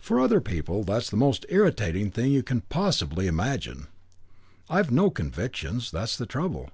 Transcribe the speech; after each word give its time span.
For 0.00 0.18
other 0.18 0.40
people, 0.40 0.82
that's 0.82 1.08
the 1.08 1.16
most 1.16 1.46
irritating 1.48 2.10
thing 2.10 2.32
you 2.32 2.42
can 2.42 2.62
possibly 2.62 3.28
imagine. 3.28 3.86
I've 4.68 4.90
no 4.90 5.08
convictions; 5.08 5.88
that's 5.92 6.16
the 6.16 6.26
trouble. 6.26 6.70